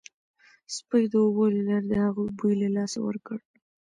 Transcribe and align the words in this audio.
سپیو 0.75 1.09
د 1.11 1.13
اوبو 1.23 1.45
له 1.55 1.59
لارې 1.67 1.85
د 1.91 1.93
هغه 2.05 2.21
بوی 2.37 2.53
له 2.61 2.67
لاسه 2.75 2.97
ورکړ 3.07 3.37